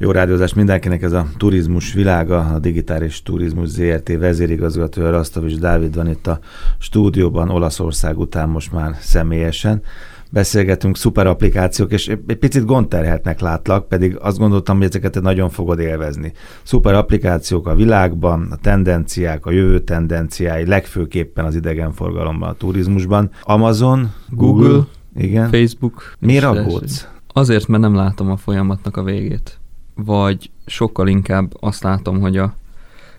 [0.00, 6.08] Jó rádiózás mindenkinek, ez a turizmus világa, a digitális turizmus ZRT vezérigazgatója Rasztovics Dávid van
[6.08, 6.38] itt a
[6.78, 9.82] stúdióban, Olaszország után most már személyesen.
[10.30, 15.78] Beszélgetünk szuper applikációk, és egy picit gondterhetnek látlak, pedig azt gondoltam, hogy ezeket nagyon fogod
[15.78, 16.32] élvezni.
[16.62, 23.30] Szuper applikációk a világban, a tendenciák, a jövő tendenciái, legfőképpen az idegenforgalomban, a turizmusban.
[23.42, 24.86] Amazon, Google, Google
[25.16, 25.50] igen.
[25.50, 26.12] Facebook.
[26.18, 27.08] Miért aggódsz?
[27.32, 29.58] Azért, mert nem látom a folyamatnak a végét
[30.04, 32.54] vagy sokkal inkább azt látom, hogy a,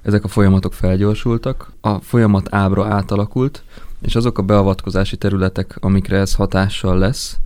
[0.02, 3.64] ezek a folyamatok felgyorsultak, a folyamat ábra átalakult,
[4.02, 7.38] és azok a beavatkozási területek, amikre ez hatással lesz,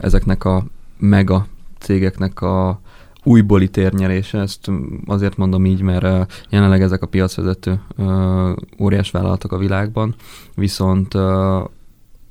[0.00, 0.64] ezeknek a
[0.98, 1.46] mega
[1.78, 2.80] cégeknek a
[3.22, 4.70] újbóli térnyerése, ezt
[5.06, 7.80] azért mondom így, mert jelenleg ezek a piacvezető
[8.80, 10.14] óriás vállalatok a világban,
[10.54, 11.14] viszont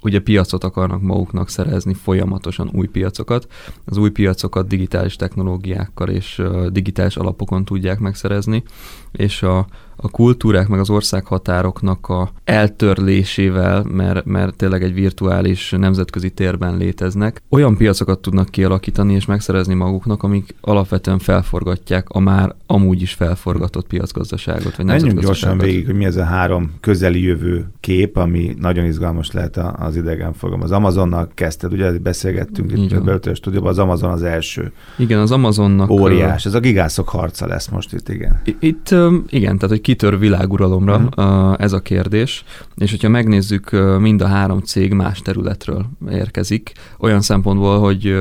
[0.04, 3.48] ugye piacot akarnak maguknak szerezni, folyamatosan új piacokat.
[3.86, 8.64] Az új piacokat digitális technológiákkal és digitális alapokon tudják megszerezni,
[9.12, 9.68] és a,
[9.98, 17.42] a kultúrák meg az országhatároknak a eltörlésével, mert, mert tényleg egy virtuális nemzetközi térben léteznek,
[17.50, 23.88] olyan piacokat tudnak kialakítani és megszerezni maguknak, amik alapvetően felforgatják a már amúgy is felforgatott
[23.88, 24.76] piacgazdaságot.
[24.76, 29.32] Vagy Menjünk gyorsan végig, hogy mi ez a három közeli jövő kép, ami nagyon izgalmas
[29.32, 30.64] lehet az idegenforgalom.
[30.64, 34.72] Az Amazonnal kezdted, ugye beszélgettünk Így itt a stúdióban, az Amazon az első.
[34.98, 35.90] Igen, az Amazonnak...
[35.90, 38.42] Óriás, ez a gigászok harca lesz most itt, igen.
[38.60, 38.96] Itt
[39.30, 41.56] igen, tehát hogy kitör világuralomra uh-huh.
[41.58, 42.44] ez a kérdés,
[42.76, 48.12] és hogyha megnézzük, mind a három cég más területről érkezik, olyan szempontból, hogy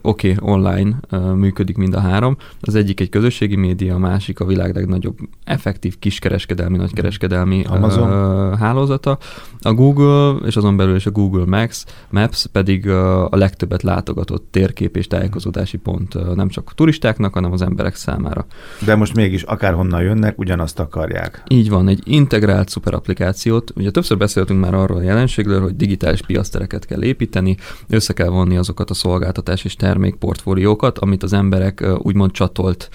[0.00, 1.00] oké, okay, online
[1.34, 5.98] működik mind a három, az egyik egy közösségi média, a másik a világ legnagyobb effektív
[5.98, 8.56] kiskereskedelmi, nagykereskedelmi Amazon.
[8.56, 9.18] hálózata,
[9.60, 14.96] a Google, és azon belül is a Google Maps, Maps pedig a legtöbbet látogatott térkép
[14.96, 18.46] és tájékozódási pont nem csak a turistáknak, hanem az emberek számára.
[18.84, 20.80] De most mégis akárhonnan jönnek, ugyanazt
[21.12, 21.42] akarják.
[21.48, 23.72] Így van, egy integrált szuper applikációt.
[23.76, 27.56] Ugye többször beszéltünk már arról a jelenségről, hogy digitális piasztereket kell építeni,
[27.88, 32.88] össze kell vonni azokat a szolgáltatás és termékportfóliókat, amit az emberek úgymond csatolt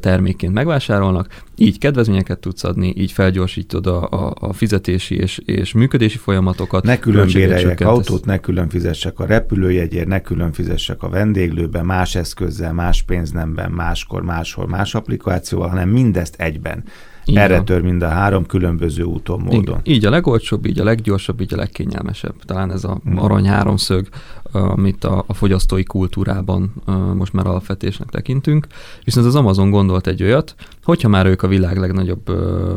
[0.00, 6.18] termékként megvásárolnak, így kedvezményeket tudsz adni, így felgyorsítod a, a, a fizetési és, és működési
[6.18, 6.84] folyamatokat.
[6.84, 12.14] Ne külön béreljek autót, ne külön fizessek a repülőjegyért, ne külön fizessek a vendéglőben, más
[12.14, 16.84] eszközzel, más pénznemben, máskor, máshol, más applikációval, hanem mindezt egyben.
[17.24, 17.64] Így Erre van.
[17.64, 19.60] tör mind a három különböző úton, módon.
[19.60, 19.80] Igen.
[19.82, 22.34] Így a legolcsóbb, így a leggyorsabb, így a legkényelmesebb.
[22.44, 23.18] Talán ez a hmm.
[23.18, 24.08] arany háromszög,
[24.52, 26.72] amit a, a fogyasztói kultúrában
[27.14, 28.66] most már alapvetésnek tekintünk.
[29.04, 30.54] Viszont az Amazon gondolt egy olyat,
[30.84, 32.30] hogyha már ők a világ legnagyobb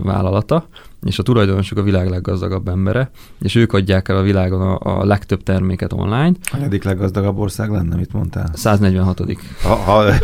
[0.03, 0.67] vállalata,
[1.03, 3.09] és a tulajdonosok a világ leggazdagabb embere,
[3.39, 6.31] és ők adják el a világon a, a legtöbb terméket online.
[6.51, 8.49] Hanyadik leggazdagabb ország lenne, mit mondtál?
[8.53, 9.21] 146.
[9.63, 9.73] Ha,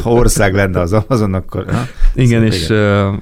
[0.03, 1.65] ha ország lenne az Amazon, akkor...
[1.71, 1.81] Ha?
[2.13, 3.19] Igen, és igen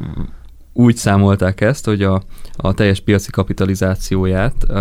[0.73, 2.21] úgy számolták ezt, hogy a,
[2.55, 4.77] a teljes piaci kapitalizációját uh,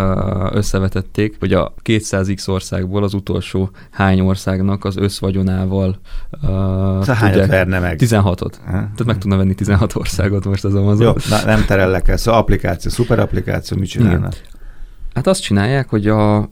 [0.57, 7.79] összevetették, hogy a 200x országból az utolsó hány országnak az összvagyonával uh, szóval hányat verne
[7.79, 7.99] meg?
[8.01, 8.53] 16-ot.
[8.65, 8.71] Ha?
[8.71, 11.07] Tehát meg tudna venni 16 országot most az Amazon.
[11.07, 12.17] Jó, na, nem terellek el.
[12.17, 14.35] Szóval applikáció, szuper applikáció, mit csinálnak?
[15.15, 16.51] Hát azt csinálják, hogy a,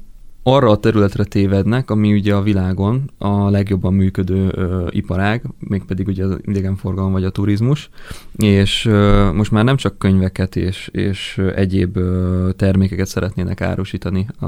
[0.54, 6.24] arra a területre tévednek, ami ugye a világon a legjobban működő ö, iparág, mégpedig ugye
[6.24, 7.90] az idegenforgalom vagy a turizmus,
[8.36, 14.46] és ö, most már nem csak könyveket és, és egyéb ö, termékeket szeretnének árusítani a,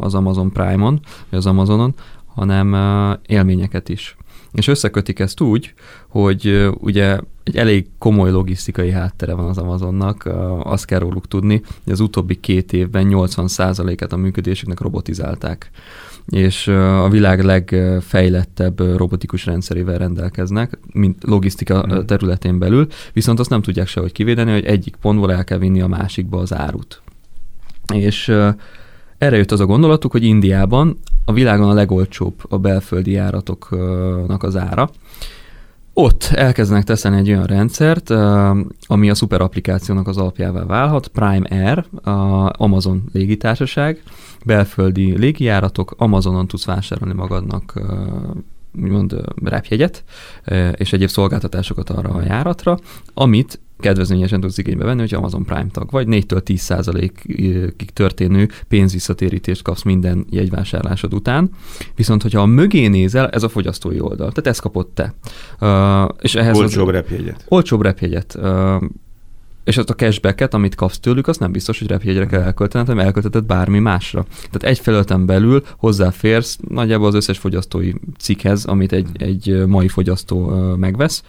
[0.00, 1.00] az Amazon Prime-on,
[1.30, 1.94] vagy az Amazonon,
[2.26, 4.16] hanem ö, élményeket is.
[4.54, 5.74] És összekötik ezt úgy,
[6.08, 10.28] hogy ugye egy elég komoly logisztikai háttere van az Amazonnak,
[10.62, 15.70] azt kell róluk tudni, hogy az utóbbi két évben 80%-et a működésüknek robotizálták
[16.28, 22.04] és a világ legfejlettebb robotikus rendszerével rendelkeznek, mint logisztika mm.
[22.04, 25.86] területén belül, viszont azt nem tudják sehogy kivédeni, hogy egyik pontból el kell vinni a
[25.86, 27.02] másikba az árut.
[27.94, 28.32] És
[29.18, 34.56] erre jött az a gondolatuk, hogy Indiában a világon a legolcsóbb a belföldi járatoknak az
[34.56, 34.90] ára,
[35.96, 38.10] ott elkezdenek teszeni egy olyan rendszert,
[38.86, 44.02] ami a szuper applikációnak az alapjává válhat, Prime Air, a Amazon légitársaság,
[44.44, 47.80] belföldi légijáratok, Amazonon tudsz vásárolni magadnak
[48.82, 50.04] úgymond repjegyet,
[50.72, 52.78] és egyéb szolgáltatásokat arra a járatra,
[53.14, 59.82] amit kedvezményesen tudsz igénybe venni, hogy Amazon Prime tag vagy, 4-től 10%-ig történő pénzvisszatérítést kapsz
[59.82, 61.50] minden jegyvásárlásod után.
[61.96, 64.28] Viszont, hogyha a mögé nézel, ez a fogyasztói oldal.
[64.28, 65.14] Tehát ezt kapott te.
[65.60, 67.44] Uh, és ehhez olcsóbb az, repjegyet.
[67.48, 68.36] Olcsóbb repjegyet.
[68.42, 68.82] Uh,
[69.64, 73.04] és azt a cashbacket, amit kapsz tőlük, azt nem biztos, hogy repjegyre kell elköltened, hanem
[73.04, 74.24] elkölteted bármi másra.
[74.50, 80.46] Tehát egy felületen belül hozzáférsz nagyjából az összes fogyasztói cikkhez, amit egy, egy mai fogyasztó
[80.76, 81.22] megvesz.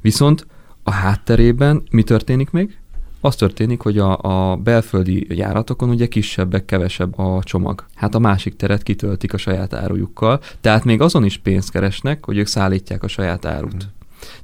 [0.00, 0.46] Viszont
[0.84, 2.78] a hátterében mi történik még?
[3.20, 7.84] Az történik, hogy a, a belföldi járatokon ugye kisebbek, kevesebb a csomag.
[7.94, 12.38] Hát a másik teret kitöltik a saját árujukkal, tehát még azon is pénzt keresnek, hogy
[12.38, 13.88] ők szállítják a saját árut.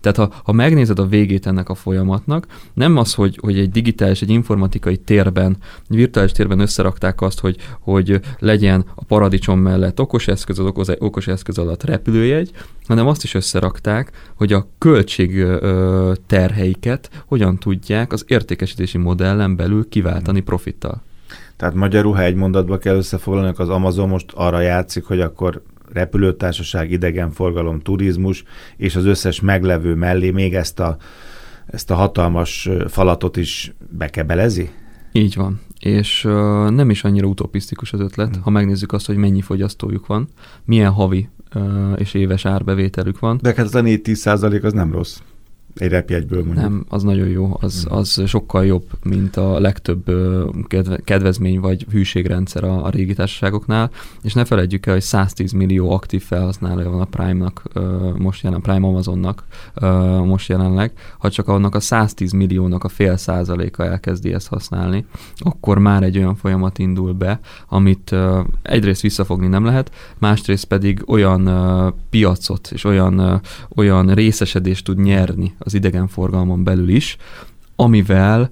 [0.01, 4.23] Tehát ha, ha megnézed a végét ennek a folyamatnak, nem az, hogy, hogy egy digitális,
[4.23, 5.57] egy informatikai térben,
[5.89, 10.87] egy virtuális térben összerakták azt, hogy, hogy legyen a paradicsom mellett okos eszköz, az okos,
[10.99, 12.51] okos eszköz alatt repülőjegy,
[12.87, 15.47] hanem azt is összerakták, hogy a költség
[16.27, 21.03] terheiket hogyan tudják az értékesítési modellen belül kiváltani profittal.
[21.57, 25.63] Tehát magyarul, ha egy mondatba kell összefoglalni, az Amazon most arra játszik, hogy akkor
[25.93, 28.45] repülőtársaság, idegenforgalom, turizmus,
[28.77, 30.97] és az összes meglevő mellé még ezt a,
[31.67, 34.71] ezt a hatalmas falatot is bekebelezi?
[35.13, 35.61] Így van.
[35.81, 36.33] És uh,
[36.71, 38.43] nem is annyira utopisztikus az ötlet, hmm.
[38.43, 40.29] ha megnézzük azt, hogy mennyi fogyasztójuk van,
[40.65, 43.39] milyen havi uh, és éves árbevételük van.
[43.43, 45.19] De hát az a 4-10 az nem rossz
[45.75, 46.65] egy repjegyből mondjuk.
[46.65, 47.97] Nem, az nagyon jó, az, hmm.
[47.97, 50.11] az sokkal jobb, mint a legtöbb
[51.05, 53.91] kedvezmény vagy hűségrendszer a, a régi társaságoknál,
[54.23, 57.63] és ne felejtjük el, hogy 110 millió aktív felhasználója van a Prime-nak,
[58.19, 59.45] most jelen, Prime Amazonnak
[60.25, 65.07] most jelenleg, ha csak annak a 110 milliónak a fél százaléka elkezdi ezt használni,
[65.37, 68.15] akkor már egy olyan folyamat indul be, amit
[68.63, 71.51] egyrészt visszafogni nem lehet, másrészt pedig olyan
[72.11, 73.41] piacot és olyan,
[73.77, 77.17] olyan részesedést tud nyerni az idegenforgalmon belül is,
[77.77, 78.51] amivel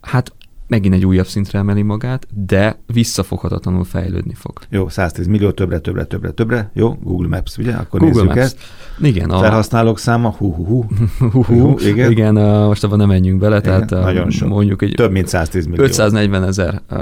[0.00, 0.32] hát
[0.74, 4.58] megint egy újabb szintre emeli magát, de visszafoghatatlanul fejlődni fog.
[4.68, 6.70] Jó, 110 millió, többre, többre, többre, többre.
[6.72, 7.72] Jó, Google Maps, ugye?
[7.72, 8.40] Akkor Google nézzük Maps.
[8.40, 8.58] ezt.
[9.02, 9.30] Igen.
[9.30, 9.38] A...
[9.38, 10.84] Felhasználók száma, hú, hú, hú.
[11.30, 12.10] hú, hú igen.
[12.10, 14.48] igen, uh, most abban nem menjünk bele, igen, tehát nagyon sok.
[14.48, 15.84] mondjuk egy Több mint 110 millió.
[15.84, 16.98] 540 ezer uh,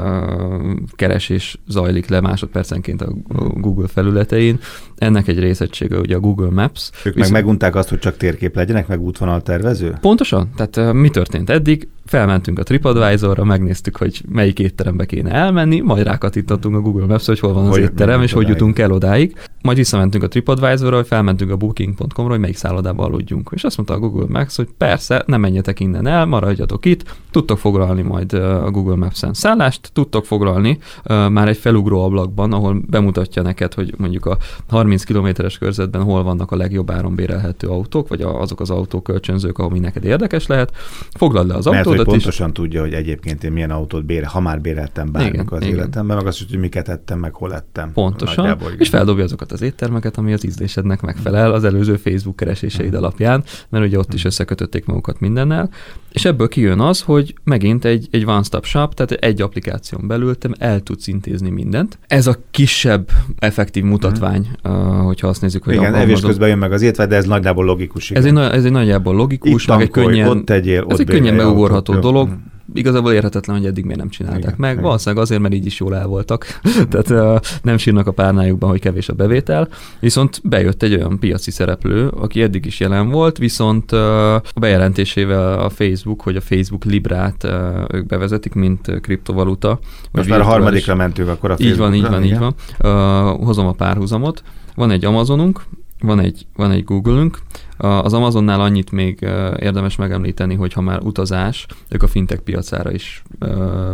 [0.90, 3.12] keresés zajlik le másodpercenként a
[3.54, 4.58] Google felületein.
[4.96, 6.90] Ennek egy részegysége ugye a Google Maps.
[7.04, 7.32] Ők Viszont...
[7.32, 9.96] meg megunták azt, hogy csak térkép legyenek, meg útvonal tervező?
[10.00, 10.50] Pontosan.
[10.56, 11.88] Tehát uh, mi történt eddig?
[12.04, 17.38] felmentünk a TripAdvisor-ra, megnéztük, hogy melyik étterembe kéne elmenni, majd rákatítottunk a Google Maps, hogy
[17.38, 19.36] hol van az hogy étterem, és hogy jutunk el odáig.
[19.62, 23.50] Majd visszamentünk a TripAdvisor-ra, hogy felmentünk a Booking.com-ra, hogy melyik szállodába aludjunk.
[23.54, 27.58] És azt mondta a Google Maps, hogy persze, nem menjetek innen el, maradjatok itt, tudtok
[27.58, 33.74] foglalni majd a Google Maps-en szállást, tudtok foglalni már egy felugró ablakban, ahol bemutatja neked,
[33.74, 34.38] hogy mondjuk a
[34.68, 39.78] 30 kilométeres körzetben hol vannak a legjobb áron bérelhető autók, vagy azok az autókölcsönzők, ahol
[39.78, 40.72] neked érdekes lehet.
[41.10, 42.54] Foglald le az Mert autódat hogy pontosan is.
[42.54, 45.76] tudja, hogy egyébként én milyen autót bére, ha már béreltem bármikor az igen.
[45.76, 47.92] életemben, meg azt, hogy miket ettem, meg hol ettem.
[47.92, 53.44] Pontosan, és feldobja azokat az éttermeket, ami az ízlésednek megfelel az előző Facebook kereséseid alapján,
[53.68, 55.70] mert ugye ott is összekötötték magukat mindennel,
[56.12, 60.48] és ebből kijön az, hogy megint egy, egy one-stop shop, tehát egy applikáción belül te
[60.58, 61.98] el tudsz intézni mindent.
[62.06, 64.72] Ez a kisebb effektív mutatvány, uh,
[65.04, 68.10] hogyha azt nézzük, hogy Igen, evés közben jön meg az étvágy, de ez nagyjából logikus.
[68.10, 68.22] Igen.
[68.22, 71.06] Ez egy, ez egy nagyjából logikus, Itt meg egy könnyen, ott tegyél, ott ez egy
[71.06, 72.28] könnyen megugorható dolog.
[72.74, 74.72] Igazából érhetetlen, hogy eddig miért nem csinálták igen, meg.
[74.72, 74.82] Igen.
[74.82, 76.60] Valószínűleg azért, mert így is jól el voltak.
[76.90, 79.68] Tehát nem sírnak a párnájukban, hogy kevés a bevétel.
[80.00, 85.70] Viszont bejött egy olyan piaci szereplő, aki eddig is jelen volt, viszont a bejelentésével a
[85.70, 87.44] Facebook, hogy a Facebook Librát
[87.92, 89.78] ők bevezetik, mint kriptovaluta.
[90.10, 91.94] Most már a harmadikra mentünk akkor a Facebookra.
[91.94, 93.36] Így van, így van, így van.
[93.44, 94.42] Hozom a párhuzamot.
[94.74, 95.62] Van egy Amazonunk,
[96.00, 97.38] van egy, van egy Google-ünk.
[97.82, 99.20] Az Amazonnál annyit még
[99.58, 103.22] érdemes megemlíteni, hogy ha már utazás, ők a fintech piacára is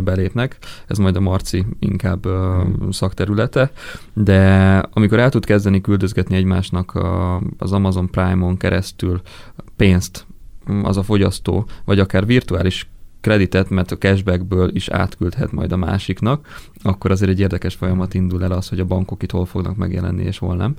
[0.03, 0.57] belépnek.
[0.87, 2.27] Ez majd a Marci inkább
[2.89, 3.71] szakterülete.
[4.13, 6.99] De amikor el tud kezdeni küldözgetni egymásnak
[7.57, 9.21] az Amazon Prime-on keresztül
[9.75, 10.25] pénzt
[10.83, 12.89] az a fogyasztó, vagy akár virtuális
[13.21, 16.47] kreditet, mert a cashbackből is átküldhet majd a másiknak,
[16.81, 20.23] akkor azért egy érdekes folyamat indul el az, hogy a bankok itt hol fognak megjelenni,
[20.23, 20.75] és hol nem,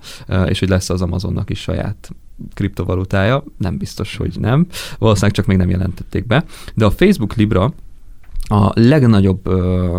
[0.47, 2.11] és hogy lesz az Amazonnak is saját
[2.55, 4.67] kriptovalutája, nem biztos, hogy nem,
[4.99, 6.45] valószínűleg csak még nem jelentették be,
[6.75, 7.73] de a Facebook Libra
[8.49, 9.49] a legnagyobb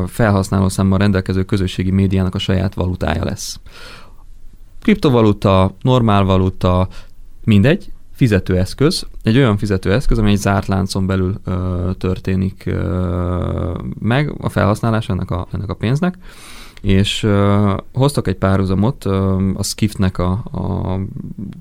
[0.07, 3.59] felhasználó számmal rendelkező közösségi médiának a saját valutája lesz.
[4.81, 6.87] Kriptovaluta, normál valuta,
[7.43, 14.49] mindegy, fizetőeszköz, egy olyan fizetőeszköz, amely egy zárt láncon belül ö, történik ö, meg a
[14.49, 16.17] felhasználás ennek a, ennek a pénznek,
[16.81, 20.99] és ö, hoztak egy párhuzamot, ö, a Skiftnek a, a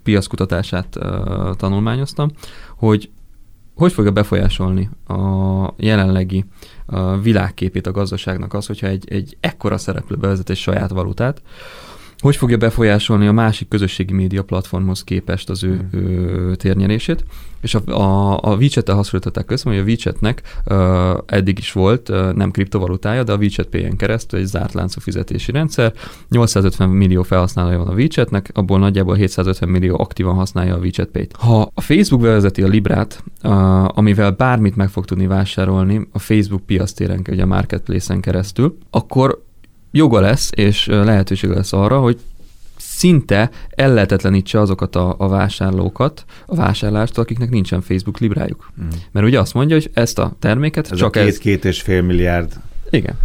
[0.02, 2.30] piaszkutatását ö, tanulmányoztam,
[2.76, 3.10] hogy
[3.74, 6.44] hogy fogja befolyásolni a jelenlegi
[6.86, 11.42] a világképét a gazdaságnak az, hogyha egy, egy ekkora szereplő bevezet egy saját valutát,
[12.20, 16.00] hogy fogja befolyásolni a másik közösségi média platformhoz képest az ő, hmm.
[16.00, 17.24] ő térnyerését.
[17.60, 22.32] És a, a, a WeChat-tel hasonlították össze, hogy a WeChat-nek uh, eddig is volt uh,
[22.32, 25.92] nem kriptovalutája, de a WeChat Pay-en keresztül egy zárt láncú fizetési rendszer.
[26.28, 31.36] 850 millió felhasználója van a WeChat-nek, abból nagyjából 750 millió aktívan használja a WeChat Pay-t.
[31.36, 36.66] Ha a Facebook bevezeti a Librát, uh, amivel bármit meg fog tudni vásárolni a Facebook
[36.66, 39.48] piasztéren, ugye a marketplace-en keresztül, akkor
[39.90, 42.18] joga lesz, és lehetősége lesz arra, hogy
[42.76, 48.72] szinte ellehetetlenítse azokat a, a vásárlókat, a vásárlást, akiknek nincsen Facebook librájuk.
[48.82, 48.88] Mm.
[49.10, 51.38] Mert ugye azt mondja, hogy ezt a terméket ez csak a két, ez...
[51.38, 52.52] két és fél milliárd
[52.90, 53.18] igen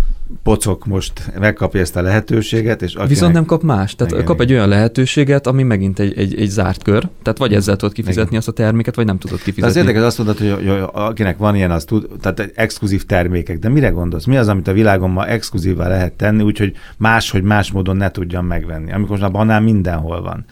[0.44, 2.82] pocok most megkapja ezt a lehetőséget.
[2.82, 3.10] És akinek...
[3.10, 3.96] Viszont nem kap más.
[3.96, 7.08] Tehát igen, kap egy olyan lehetőséget, ami megint egy, egy, egy zárt kör.
[7.22, 8.38] Tehát vagy ezzel tudod kifizetni igen.
[8.38, 9.62] azt a terméket, vagy nem tudod kifizetni.
[9.62, 13.60] Tehát az érdekes azt mondod, hogy, hogy akinek van ilyen, az tud, tehát exkluzív termékek.
[13.60, 14.26] De mire gondolsz?
[14.26, 18.46] Mi az, amit a világon ma exkluzívvá lehet tenni, úgyhogy máshogy más módon ne tudjam
[18.46, 18.92] megvenni?
[18.92, 20.46] Amikor most a banán mindenhol van.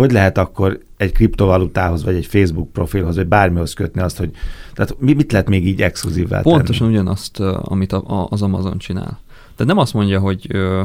[0.00, 4.30] Hogy lehet akkor egy kriptovalutához, vagy egy Facebook profilhoz, vagy bármihoz kötni azt, hogy
[4.72, 6.98] tehát mit lehet még így exkluzívvá Pontosan tenni?
[6.98, 7.92] ugyanazt, amit
[8.28, 9.18] az Amazon csinál.
[9.42, 10.82] Tehát nem azt mondja, hogy ö,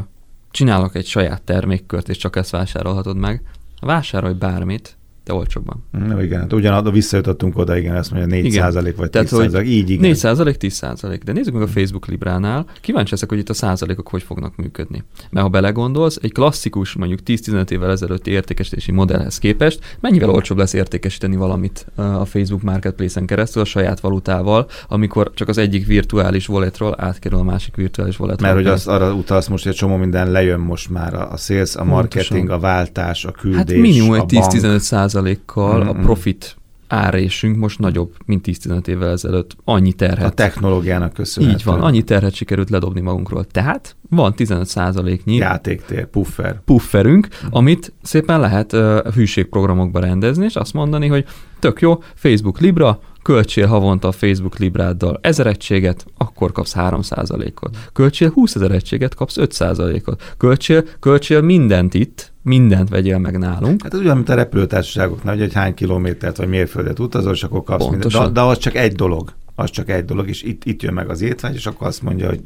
[0.51, 3.41] csinálok egy saját termékkört, és csak ezt vásárolhatod meg.
[3.81, 5.83] Vásárolj bármit, de olcsóbban.
[5.91, 8.61] No, igen, hát ugyanaz, visszajutottunk oda, igen, ezt mondja 4 igen.
[8.61, 10.01] százalék vagy 10 Tehát, százalék, így igen.
[10.01, 11.23] 4 százalék, 10 százalék.
[11.23, 15.03] De nézzük meg a Facebook Libránál, kíváncsi leszek, hogy itt a százalékok hogy fognak működni.
[15.29, 20.73] Mert ha belegondolsz, egy klasszikus, mondjuk 10-15 évvel ezelőtti értékesítési modellhez képest, mennyivel olcsóbb lesz
[20.73, 26.95] értékesíteni valamit a Facebook Marketplace-en keresztül a saját valutával, amikor csak az egyik virtuális walletról
[26.97, 28.53] átkerül a másik virtuális walletról.
[28.53, 31.75] Mert hogy az, arra utalsz most, hogy egy csomó minden lejön most már a sales,
[31.75, 32.57] a marketing, Pontosan.
[32.57, 34.77] a váltás, a küldés, hát minimum egy 10-15
[35.15, 35.87] százalékkal mm-hmm.
[35.87, 36.57] a profit
[36.87, 39.55] árésünk most nagyobb, mint 10-15 évvel ezelőtt.
[39.63, 40.25] Annyi terhet.
[40.25, 41.59] A technológiának köszönhetően.
[41.59, 43.45] Így van, annyi terhet sikerült ledobni magunkról.
[43.45, 46.61] Tehát van 15 százaléknyi játéktér, puffer.
[46.65, 47.47] pufferünk, mm.
[47.49, 51.25] amit szépen lehet uh, hűségprogramokba rendezni, és azt mondani, hogy
[51.59, 57.77] tök jó, Facebook Libra, költsél havonta a Facebook Libráddal ezer egységet, akkor kapsz 3%-ot.
[57.93, 60.33] Költsél 20 ezer egységet, kapsz 5%-ot.
[60.37, 63.83] Költsél, költsél mindent itt, mindent vegyél meg nálunk.
[63.83, 67.87] Hát ez olyan, mint a repülőtársaságoknál, hogy hány kilométert vagy mérföldet utazol, és akkor kapsz
[67.89, 68.13] mindent.
[68.13, 69.33] De, de az csak egy dolog.
[69.55, 72.27] Az csak egy dolog, és itt, itt jön meg az étvágy, és akkor azt mondja,
[72.27, 72.39] hogy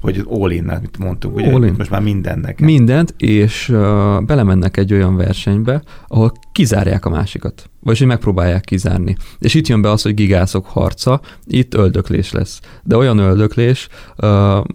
[0.00, 1.74] hogy all in mit mondtunk, ugye all in.
[1.78, 2.60] most már mindennek.
[2.60, 7.70] Mindent, és uh, belemennek egy olyan versenybe, ahol kizárják a másikat.
[7.80, 9.16] Vagyis, hogy megpróbálják kizárni.
[9.38, 12.60] És itt jön be az, hogy gigászok harca, itt öldöklés lesz.
[12.82, 14.28] De olyan öldöklés, uh,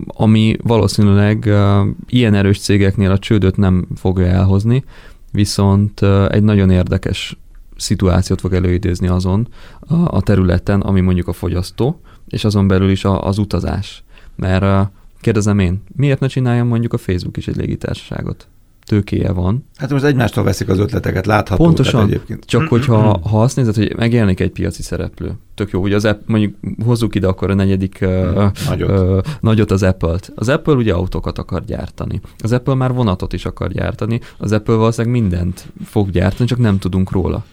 [0.08, 4.84] ami valószínűleg uh, ilyen erős cégeknél a csődöt nem fogja elhozni,
[5.32, 7.38] viszont uh, egy nagyon érdekes
[7.77, 9.48] szituációt fog előidézni azon
[9.80, 14.03] a, a területen, ami mondjuk a fogyasztó, és azon belül is a, az utazás.
[14.36, 14.88] Mert uh,
[15.24, 18.48] Kérdezem én, miért ne csináljam mondjuk a Facebook is egy légitársaságot?
[18.86, 19.65] Tőkéje van.
[19.75, 21.63] Hát most egymástól veszik az ötleteket, látható.
[21.63, 22.46] Pontosan, egyébként.
[22.46, 26.22] csak hogyha ha azt nézed, hogy megjelenik egy piaci szereplő, tök jó, hogy az app,
[26.25, 28.89] mondjuk hozzuk ide akkor a negyedik uh, nagyot.
[28.89, 30.32] Uh, nagyot az Apple-t.
[30.36, 32.22] Az Apple ugye autókat akar gyártani.
[32.38, 36.80] Az Apple már vonatot is akar gyártani, az Apple valószínűleg mindent fog gyártani, csak nem
[36.80, 37.46] tudunk róla.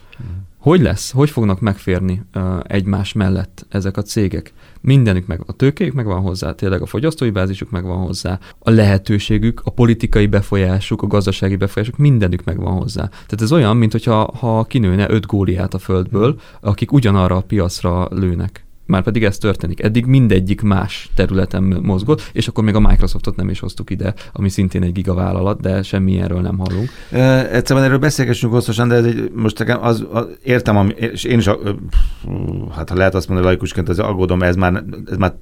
[0.61, 1.13] Hogy lesz?
[1.13, 2.23] Hogy fognak megférni
[2.63, 4.53] egymás mellett ezek a cégek?
[4.81, 8.71] Mindenük meg a tőkéjük meg van hozzá, tényleg a fogyasztói bázisuk meg van hozzá, a
[8.71, 13.09] lehetőségük, a politikai befolyásuk, a gazdasági befolyásuk, mindenük meg van hozzá.
[13.09, 18.09] Tehát ez olyan, mint hogyha ha kinőne öt góliát a földből, akik ugyanarra a piacra
[18.11, 18.65] lőnek.
[18.91, 19.83] Már pedig ez történik.
[19.83, 24.49] Eddig mindegyik más területen mozgott, és akkor még a Microsoftot nem is hoztuk ide, ami
[24.49, 26.89] szintén egy gigavállalat, de semmi erről nem hallunk.
[27.11, 31.25] E, egyszerűen erről beszélgessünk hosszasan, de ez egy, most nekem az, az, értem, ami, és
[31.25, 31.59] én is, a,
[32.75, 35.35] hát ha lehet azt mondani laikusként, az aggódom, ez már, ez már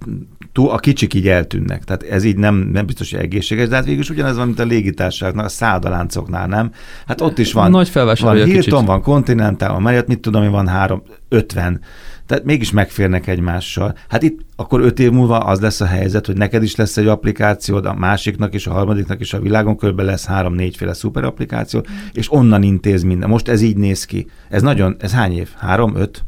[0.52, 1.84] túl, a kicsik így eltűnnek.
[1.84, 4.58] Tehát ez így nem, nem biztos, hogy egészséges, de hát végül is ugyanez van, mint
[4.58, 6.72] a légitársaságnál, a száldaláncoknál, nem?
[7.06, 7.70] Hát ott is van.
[7.70, 8.72] Nagy van Hilton, kicsit.
[8.72, 11.80] van Continental, van Marriott, mit tudom, hogy van három, ötven
[12.28, 13.94] tehát mégis megférnek egymással.
[14.08, 17.06] Hát itt akkor öt év múlva az lesz a helyzet, hogy neked is lesz egy
[17.06, 22.32] applikációd, a másiknak is, a harmadiknak is a világon körben lesz három-négyféle szuper applikáció, és
[22.32, 23.28] onnan intéz minden.
[23.28, 24.26] Most ez így néz ki.
[24.48, 25.48] Ez nagyon, ez hány év?
[25.56, 26.24] Három, öt?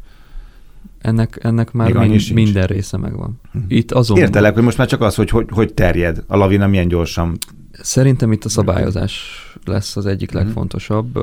[1.00, 3.40] Ennek, ennek már mind, minden része megvan.
[3.52, 3.58] Hm.
[3.68, 4.18] Itt azon...
[4.18, 7.38] Értelek, hogy most már csak az, hogy, hogy hogy terjed, a lavina milyen gyorsan.
[7.72, 9.22] Szerintem itt a szabályozás
[9.64, 11.18] lesz az egyik legfontosabb,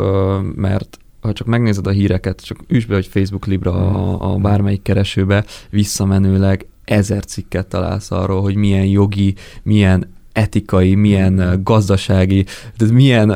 [0.56, 4.82] mert ha csak megnézed a híreket, csak üsd be, hogy Facebook Libra a, a bármelyik
[4.82, 12.46] keresőbe, visszamenőleg ezer cikket találsz arról, hogy milyen jogi, milyen etikai, milyen gazdasági,
[12.78, 13.32] tehát milyen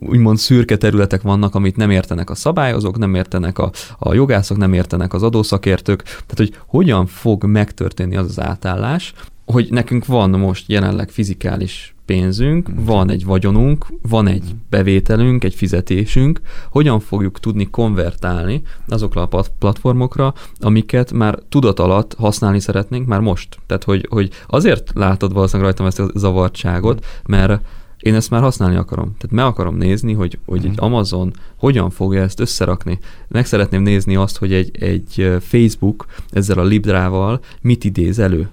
[0.00, 4.72] úgymond szürke területek vannak, amit nem értenek a szabályozók, nem értenek a, a jogászok, nem
[4.72, 9.12] értenek az adószakértők, tehát hogy hogyan fog megtörténni az az átállás,
[9.44, 16.40] hogy nekünk van most jelenleg fizikális pénzünk, van egy vagyonunk, van egy bevételünk, egy fizetésünk,
[16.70, 23.58] hogyan fogjuk tudni konvertálni azokra a platformokra, amiket már tudat alatt használni szeretnénk már most.
[23.66, 27.62] Tehát, hogy, hogy azért látod valószínűleg rajtam ezt a zavartságot, mert
[27.98, 29.14] én ezt már használni akarom.
[29.18, 30.84] Tehát meg akarom nézni, hogy, hogy egy mhm.
[30.84, 32.98] Amazon hogyan fogja ezt összerakni.
[33.28, 38.48] Meg szeretném nézni azt, hogy egy, egy Facebook ezzel a Librával mit idéz elő.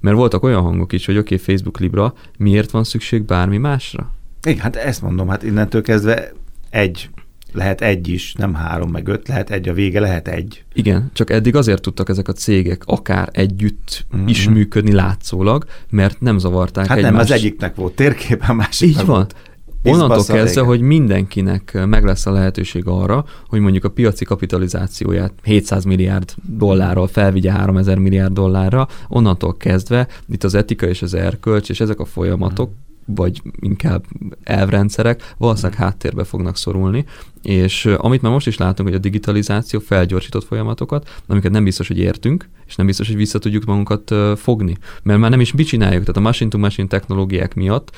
[0.00, 4.12] Mert voltak olyan hangok is, hogy oké, okay, Facebook Libra, miért van szükség bármi másra?
[4.46, 6.32] Igen, hát ezt mondom, hát innentől kezdve
[6.70, 7.10] egy
[7.52, 10.64] lehet egy is, nem három, meg öt, lehet egy, a vége lehet egy.
[10.72, 14.26] Igen, csak eddig azért tudtak ezek a cégek akár együtt mm-hmm.
[14.26, 17.14] is működni látszólag, mert nem zavarták hát egymást.
[17.14, 19.06] nem, az egyiknek volt térkép, a másik Így van.
[19.06, 19.34] Volt.
[19.82, 25.84] Onnantól kezdve, hogy mindenkinek meg lesz a lehetőség arra, hogy mondjuk a piaci kapitalizációját 700
[25.84, 31.80] milliárd dollárral felvigye 3000 milliárd dollárra, onnantól kezdve itt az etika és az erkölcs és
[31.80, 32.70] ezek a folyamatok
[33.14, 34.04] vagy inkább
[34.42, 37.04] elvrendszerek valószínűleg háttérbe fognak szorulni,
[37.42, 41.98] és amit már most is látunk, hogy a digitalizáció felgyorsított folyamatokat, amiket nem biztos, hogy
[41.98, 44.76] értünk, és nem biztos, hogy vissza tudjuk magunkat fogni.
[45.02, 47.96] Mert már nem is mit csináljuk, tehát a machine-to-machine technológiák miatt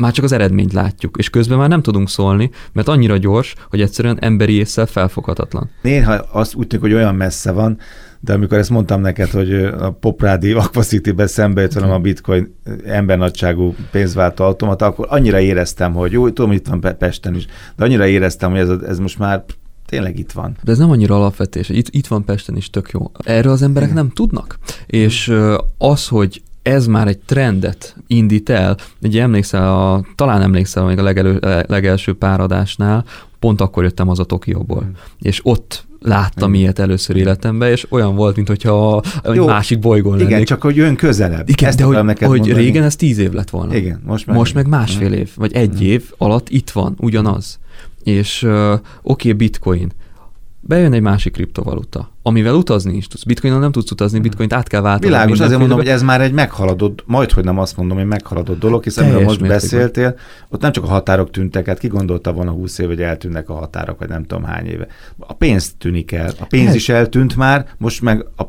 [0.00, 3.80] már csak az eredményt látjuk, és közben már nem tudunk szólni, mert annyira gyors, hogy
[3.80, 5.70] egyszerűen emberi észre felfoghatatlan.
[5.82, 7.78] Néha azt úgy tűnik, hogy olyan messze van,
[8.20, 12.54] de amikor ezt mondtam neked, hogy a Poprádi Aquacity-ben szembe jött a bitcoin
[12.84, 18.06] embernagyságú pénzváltó automata, akkor annyira éreztem, hogy jó, tudom, itt van Pesten is, de annyira
[18.06, 19.44] éreztem, hogy ez, ez most már
[19.86, 20.56] tényleg itt van.
[20.62, 23.10] De ez nem annyira alapvetés, itt, itt van Pesten is tök jó.
[23.22, 24.58] Erről az emberek nem tudnak.
[24.86, 25.32] És
[25.78, 28.76] az, hogy ez már egy trendet indít el.
[29.02, 33.04] Ugye emlékszel, a, talán emlékszel még a legelő, legelső páradásnál,
[33.38, 34.82] pont akkor jöttem az a Tokióból.
[34.82, 34.92] Mm.
[35.20, 40.28] És ott láttam ilyet először életemben, és olyan volt, mintha egy Jó, másik bolygón lennék.
[40.28, 41.48] Igen, csak hogy jön közelebb.
[41.48, 42.52] Igen, Ezt de hogy, hogy mondani.
[42.52, 43.74] régen ez tíz év lett volna.
[43.74, 45.86] Igen, most meg, most meg másfél év, vagy egy mm.
[45.86, 47.58] év alatt itt van, ugyanaz.
[48.04, 49.92] És uh, oké, okay, bitcoin
[50.60, 53.24] bejön egy másik kriptovaluta, amivel utazni is tudsz.
[53.24, 55.06] Bitcoinon nem tudsz utazni, bitcoint át kell váltani.
[55.06, 58.58] Világos, azért mondom, hogy ez már egy meghaladott, majd hogy nem azt mondom, hogy meghaladott
[58.58, 59.60] dolog, hiszen amiről most mértékben.
[59.60, 63.48] beszéltél, ott nem csak a határok tűntek el, ki gondolta volna 20 év, hogy eltűnnek
[63.48, 64.86] a határok, vagy nem tudom hány éve.
[65.18, 66.32] A pénz tűnik el.
[66.40, 68.48] A pénz is eltűnt már, most meg a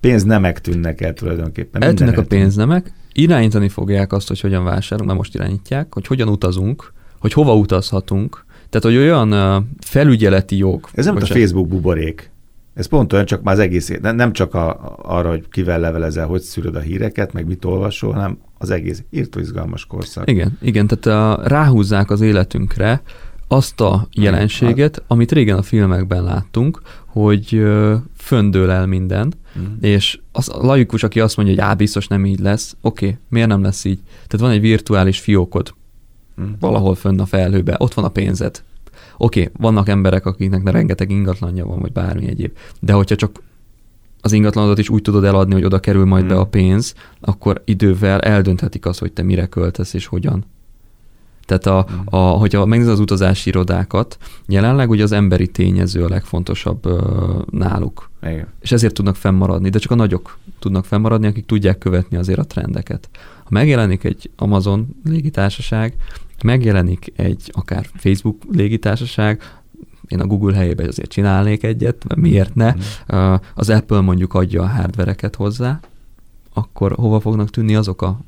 [0.00, 1.82] pénz nemek tűnnek el tulajdonképpen.
[1.82, 6.92] Eltűnnek a pénznemek, irányítani fogják azt, hogy hogyan vásárolunk, mert most irányítják, hogy hogyan utazunk,
[7.18, 9.34] hogy hova utazhatunk, tehát, hogy olyan
[9.80, 10.88] felügyeleti jog.
[10.92, 12.30] Ez nem a Facebook buborék.
[12.74, 16.40] Ez pont olyan, csak már az egész, nem csak a, arra, hogy kivel levelezel, hogy
[16.40, 20.30] szűröd a híreket, meg mit olvasol, hanem az egész írtó izgalmas korszak.
[20.30, 23.02] Igen, igen, tehát a, ráhúzzák az életünkre
[23.48, 27.62] azt a jelenséget, amit régen a filmekben láttunk, hogy
[28.16, 29.64] föndől el minden, mm.
[29.80, 33.18] és az a laikus, aki azt mondja, hogy á, biztos nem így lesz, oké, okay,
[33.28, 33.98] miért nem lesz így?
[34.04, 35.74] Tehát van egy virtuális fiókod,
[36.40, 36.52] Mm.
[36.60, 38.62] Valahol fönn a felhőbe, ott van a pénzed.
[39.16, 43.42] Oké, okay, vannak emberek, akiknek rengeteg ingatlanja van, vagy bármi egyéb, de hogyha csak
[44.20, 46.28] az ingatlanodat is úgy tudod eladni, hogy oda kerül majd mm.
[46.28, 50.44] be a pénz, akkor idővel eldönthetik azt, hogy te mire költesz és hogyan.
[51.44, 51.98] Tehát a, mm.
[52.04, 58.10] a, hogyha megnézed az utazási irodákat, jelenleg ugye az emberi tényező a legfontosabb ö, náluk.
[58.22, 58.46] Igen.
[58.60, 62.44] És ezért tudnak fennmaradni, de csak a nagyok tudnak fennmaradni, akik tudják követni azért a
[62.44, 63.08] trendeket.
[63.44, 65.94] Ha megjelenik egy Amazon légitársaság,
[66.42, 69.42] megjelenik egy akár Facebook légitársaság,
[70.08, 72.74] én a Google helyében azért csinálnék egyet, mert miért ne?
[73.14, 73.34] Mm.
[73.54, 75.80] Az Apple mondjuk adja a hardvereket hozzá,
[76.52, 78.20] akkor hova fognak tűnni azok a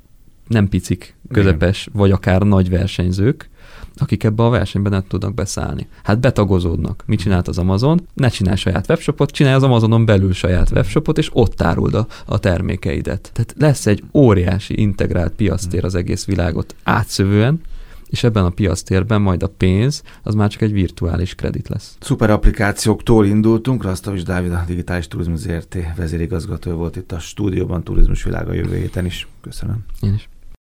[0.46, 1.98] nem picik, közepes, Igen.
[2.00, 3.48] vagy akár nagy versenyzők,
[3.96, 5.88] akik ebbe a versenyben nem tudnak beszállni.
[6.02, 7.02] Hát betagozódnak.
[7.06, 8.06] Mit csinált az Amazon?
[8.14, 12.38] Ne csinálj saját webshopot, csinálj az Amazonon belül saját webshopot, és ott áruld a, a
[12.38, 13.30] termékeidet.
[13.32, 17.60] Tehát lesz egy óriási integrált piasztér az egész világot átszövően,
[18.10, 21.96] és ebben a piasztérben majd a pénz, az már csak egy virtuális kredit lesz.
[22.00, 28.22] Szuper applikációktól indultunk, Rasztavics Dávid, a Digitális Turizmus ZRT vezérigazgató volt itt a stúdióban, Turizmus
[28.22, 29.28] Világa jövő héten is.
[29.40, 29.84] Köszönöm.
[30.00, 30.28] Én is.